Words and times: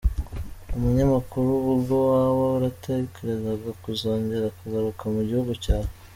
Umunyamakuru: 0.75 1.51
Ubwo 1.73 1.93
waba 2.09 2.41
waratekerezaga 2.53 3.69
kuzongera 3.83 4.47
kugaruka 4.57 5.03
mu 5.13 5.21
gihugu 5.27 5.53
cyawe?. 5.63 5.89